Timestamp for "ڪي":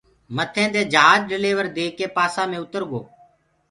1.97-2.05